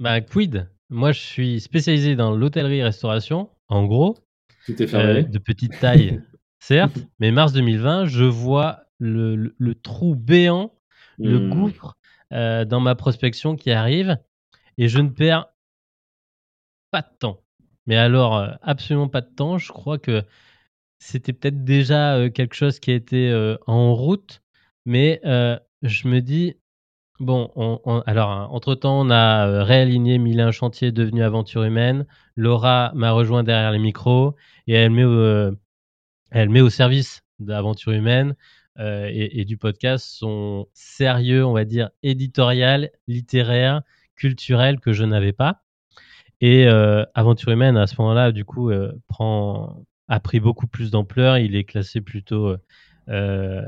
Bah, 0.00 0.22
quid? 0.22 0.68
Moi, 0.88 1.12
je 1.12 1.20
suis 1.20 1.60
spécialisé 1.60 2.16
dans 2.16 2.34
l'hôtellerie-restauration, 2.34 3.50
en 3.68 3.84
gros. 3.84 4.18
Tout 4.66 4.82
est 4.82 4.86
fermé? 4.86 5.24
de 5.24 5.38
petite 5.38 5.78
taille, 5.78 6.20
certes, 6.58 6.98
mais 7.18 7.30
mars 7.30 7.52
2020, 7.52 8.06
je 8.06 8.24
vois 8.24 8.80
le, 8.98 9.54
le, 9.56 9.74
trou 9.74 10.14
béant, 10.14 10.74
le 11.18 11.38
Hmm. 11.38 11.50
gouffre 11.50 11.96
euh, 12.32 12.64
dans 12.64 12.80
ma 12.80 12.94
prospection 12.94 13.56
qui 13.56 13.70
arrive 13.70 14.16
et 14.78 14.88
je 14.88 15.00
ne 15.00 15.10
perds 15.10 15.46
pas 16.90 17.02
de 17.02 17.18
temps. 17.18 17.42
Mais 17.86 17.96
alors, 17.96 18.36
euh, 18.36 18.48
absolument 18.62 19.08
pas 19.08 19.20
de 19.20 19.28
temps. 19.28 19.58
Je 19.58 19.70
crois 19.70 19.98
que 19.98 20.24
c'était 20.98 21.32
peut-être 21.32 21.64
déjà 21.64 22.16
euh, 22.16 22.30
quelque 22.30 22.54
chose 22.54 22.78
qui 22.80 22.92
était 22.92 23.28
euh, 23.28 23.56
en 23.66 23.94
route, 23.94 24.42
mais 24.86 25.20
euh, 25.24 25.58
je 25.82 26.08
me 26.08 26.20
dis, 26.20 26.56
bon, 27.20 27.50
on- 27.56 27.80
on- 27.84 28.00
alors, 28.06 28.30
hein, 28.30 28.48
entre-temps, 28.50 29.00
on 29.00 29.10
a 29.10 29.46
euh, 29.48 29.62
réaligné 29.62 30.18
un 30.42 30.50
chantier 30.50 30.92
devenu 30.92 31.22
Aventure 31.22 31.62
Humaine. 31.64 32.06
Laura 32.36 32.92
m'a 32.94 33.12
rejoint 33.12 33.42
derrière 33.44 33.72
les 33.72 33.78
micros 33.78 34.36
et 34.66 34.74
elle 34.74 34.90
met, 34.90 35.04
au- 35.04 35.52
au 36.60 36.70
service 36.70 37.22
d'Aventure 37.38 37.92
Humaine 37.92 38.34
euh, 38.78 39.06
et, 39.10 39.40
et 39.40 39.44
du 39.44 39.56
podcast 39.56 40.06
son 40.08 40.68
sérieux, 40.74 41.44
on 41.44 41.52
va 41.52 41.64
dire, 41.64 41.90
éditorial, 42.02 42.90
littéraire, 43.08 43.82
culturel 44.16 44.80
que 44.80 44.92
je 44.92 45.04
n'avais 45.04 45.32
pas. 45.32 45.62
Et 46.40 46.66
euh, 46.66 47.04
Aventure 47.14 47.50
Humaine, 47.52 47.76
à 47.76 47.86
ce 47.86 47.96
moment-là, 48.00 48.32
du 48.32 48.44
coup, 48.44 48.70
euh, 48.70 48.92
prend, 49.08 49.84
a 50.08 50.20
pris 50.20 50.40
beaucoup 50.40 50.66
plus 50.66 50.90
d'ampleur. 50.90 51.38
Il 51.38 51.54
est 51.56 51.64
classé 51.64 52.00
plutôt, 52.00 52.56
euh, 53.08 53.62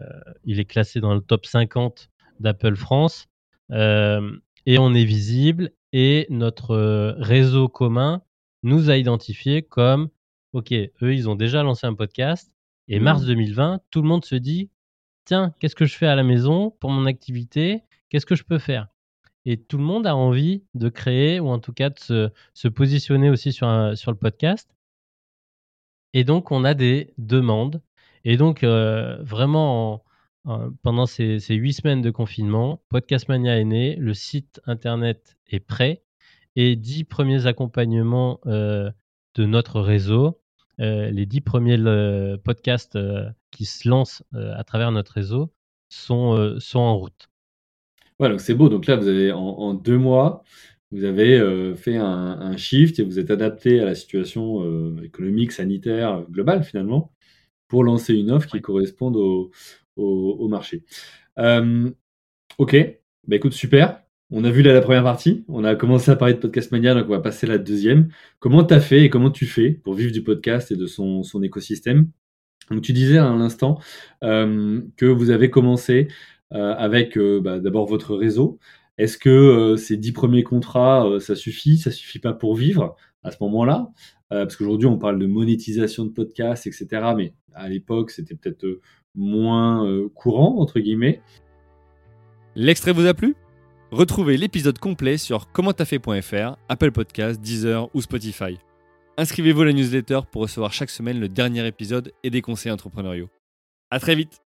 il 0.45 0.61
est 0.61 0.65
classé 0.65 1.01
dans 1.01 1.15
le 1.15 1.21
top 1.21 1.47
50 1.47 2.11
d'Apple 2.41 2.77
France. 2.77 3.29
Et 3.71 4.79
on 4.79 4.95
est 4.95 5.05
visible. 5.05 5.71
Et 5.93 6.27
notre 6.31 7.15
réseau 7.19 7.69
commun 7.69 8.23
nous 8.63 8.91
a 8.91 8.97
identifiés 8.97 9.63
comme, 9.63 10.09
OK, 10.53 10.73
eux, 10.73 11.15
ils 11.15 11.29
ont 11.29 11.35
déjà 11.35 11.63
lancé 11.63 11.87
un 11.87 11.95
podcast. 11.95 12.53
Et 12.89 12.99
Mhm. 12.99 13.05
mars 13.05 13.25
2020, 13.25 13.81
tout 13.91 14.03
le 14.03 14.09
monde 14.09 14.25
se 14.25 14.35
dit, 14.35 14.71
tiens, 15.25 15.55
qu'est-ce 15.61 15.75
que 15.77 15.85
je 15.87 15.97
fais 15.97 16.07
à 16.07 16.17
la 16.17 16.23
maison 16.25 16.71
pour 16.81 16.91
mon 16.91 17.07
activité? 17.07 17.83
Qu'est-ce 18.09 18.27
que 18.27 18.35
je 18.37 18.45
peux 18.45 18.59
faire? 18.59 18.89
et 19.45 19.57
tout 19.57 19.77
le 19.77 19.83
monde 19.83 20.07
a 20.07 20.15
envie 20.15 20.63
de 20.75 20.89
créer 20.89 21.41
ou 21.41 21.49
en 21.49 21.59
tout 21.59 21.73
cas 21.73 21.91
de 21.91 21.99
se, 21.99 22.31
se 22.55 22.69
positionner 22.69 23.29
aussi 23.29 23.53
sur, 23.53 23.67
un- 23.67 23.97
sur 23.97 24.13
le 24.13 24.17
podcast. 24.17 24.71
Et 26.13 26.23
donc, 26.25 26.53
on 26.53 26.63
a 26.65 26.75
des 26.75 27.13
demandes. 27.19 27.83
Et 28.25 28.37
donc, 28.37 28.63
euh, 28.63 29.17
vraiment, 29.23 29.95
en- 29.95 29.95
en- 29.95 30.03
pendant 30.83 31.07
ces, 31.07 31.39
ces 31.41 31.55
huit 31.55 31.73
semaines 31.73 32.03
de 32.03 32.11
confinement, 32.11 32.83
Podcast 32.89 33.29
Mania 33.29 33.59
est 33.59 33.65
né, 33.65 33.97
le 33.97 34.15
site 34.15 34.61
internet 34.67 35.37
est 35.49 35.61
prêt 35.61 36.03
et 36.57 36.77
dix 36.77 37.05
premiers 37.05 37.47
accompagnements 37.47 38.41
euh, 38.47 38.91
de 39.35 39.47
notre 39.47 39.81
réseau, 39.81 40.41
euh, 40.81 41.11
les 41.11 41.27
dix 41.27 41.41
premiers 41.41 41.79
euh, 41.81 42.37
podcasts 42.37 42.97
euh, 42.97 43.29
qui 43.51 43.65
se 43.65 43.89
lancent 43.89 44.23
euh, 44.35 44.53
à 44.57 44.65
travers 44.65 44.93
notre 44.93 45.13
réseau 45.13 45.53
sont, 45.89 46.35
euh, 46.37 46.59
sont 46.61 46.81
en 46.81 46.97
route. 46.99 47.29
Ouais, 48.19 48.29
donc 48.29 48.41
c'est 48.41 48.55
beau. 48.55 48.69
Donc 48.69 48.87
là, 48.87 48.97
vous 48.97 49.09
avez 49.09 49.33
en, 49.33 49.41
en 49.41 49.75
deux 49.75 49.99
mois, 49.99 50.45
vous 50.91 51.05
avez 51.05 51.39
euh, 51.39 51.75
fait 51.75 51.97
un, 51.97 52.07
un 52.07 52.57
shift 52.57 52.99
et 52.99 53.03
vous 53.03 53.19
êtes 53.19 53.31
adapté 53.31 53.81
à 53.81 53.85
la 53.85 53.95
situation 53.95 54.63
euh, 54.65 55.03
économique, 55.03 55.53
sanitaire, 55.53 56.23
globale 56.31 56.63
finalement, 56.65 57.13
pour 57.69 57.85
lancer 57.85 58.15
une 58.15 58.31
offre 58.31 58.49
qui 58.49 58.57
Ouais. 58.57 58.63
corresponde 58.63 59.17
au, 59.17 59.51
au, 59.97 60.49
marché. 60.49 60.85
Euh, 61.39 61.91
ok, 62.59 62.77
bah 63.27 63.37
écoute, 63.37 63.53
super. 63.53 64.03
On 64.31 64.45
a 64.45 64.51
vu 64.51 64.63
la 64.63 64.81
première 64.81 65.03
partie. 65.03 65.45
On 65.49 65.63
a 65.65 65.75
commencé 65.75 66.11
à 66.11 66.17
parler 66.17 66.35
de 66.35 66.39
Podcast 66.39 66.73
Mania, 66.73 66.95
donc 66.95 67.05
on 67.07 67.11
va 67.11 67.21
passer 67.21 67.47
à 67.47 67.51
la 67.51 67.59
deuxième. 67.59 68.09
Comment 68.39 68.65
tu 68.65 68.73
as 68.73 68.81
fait 68.81 69.03
et 69.03 69.11
comment 69.11 69.31
tu 69.31 69.47
fais 69.47 69.71
pour 69.71 69.95
vivre 69.95 70.13
du 70.13 70.23
podcast 70.23 70.71
et 70.71 70.77
de 70.77 70.87
son, 70.87 71.23
écosystème? 71.43 72.11
Donc 72.71 72.83
tu 72.83 72.93
disais 72.93 73.19
à 73.19 73.29
l'instant 73.35 73.79
euh, 74.23 74.81
que 74.97 75.05
vous 75.05 75.31
avez 75.31 75.51
commencé 75.51 76.09
euh, 76.55 76.75
avec 76.75 77.19
bah, 77.19 77.59
d'abord 77.59 77.87
votre 77.87 78.17
réseau. 78.17 78.59
Est-ce 78.97 79.19
que 79.19 79.77
ces 79.77 79.97
dix 79.97 80.13
premiers 80.13 80.45
contrats, 80.45 81.07
ça 81.21 81.35
suffit? 81.35 81.77
Ça 81.77 81.91
suffit 81.91 82.19
pas 82.19 82.33
pour 82.33 82.55
vivre 82.55 82.97
à 83.23 83.31
ce 83.31 83.37
moment-là? 83.41 83.91
Parce 84.31 84.57
qu'aujourd'hui, 84.57 84.87
on 84.87 84.97
parle 84.97 85.19
de 85.19 85.27
monétisation 85.27 86.07
de 86.07 86.11
podcasts, 86.11 86.67
etc. 86.67 86.87
Mais 87.15 87.35
à 87.55 87.69
l'époque, 87.69 88.11
c'était 88.11 88.35
peut-être 88.35 88.81
moins 89.15 89.87
euh, 89.87 90.09
courant, 90.15 90.61
entre 90.61 90.81
guillemets. 90.81 91.21
L'extrait 92.55 92.93
vous 92.93 93.07
a 93.07 93.15
plu? 93.15 93.35
Retrouvez 93.91 94.37
l'épisode 94.37 94.79
complet 94.79 95.19
sur 95.19 95.53
commenttafait.fr, 95.53 96.57
Apple 96.69 96.93
Podcasts, 96.93 97.41
Deezer 97.41 97.89
ou 97.95 98.01
Spotify. 98.01 98.59
Inscrivez-vous 99.19 99.63
à 99.63 99.65
la 99.67 99.73
newsletter 99.73 100.21
pour 100.31 100.43
recevoir 100.43 100.73
chaque 100.73 100.91
semaine 100.91 101.21
le 101.21 101.29
dernier 101.29 101.67
épisode 101.67 102.13
et 102.23 102.31
des 102.31 102.41
conseils 102.41 102.73
entrepreneuriaux. 102.73 103.29
À 103.91 104.01
très 104.01 104.15
vite 104.15 104.41